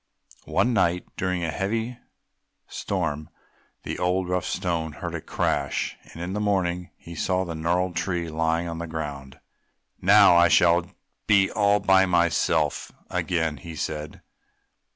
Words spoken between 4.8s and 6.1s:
heard a crash,